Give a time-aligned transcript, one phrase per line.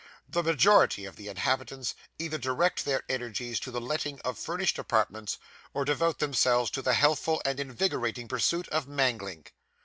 [0.27, 5.37] The majority of the inhabitants either direct their energies to the letting of furnished apartments,
[5.75, 9.45] or devote themselves to the healthful and invigorating pursuit of mangling.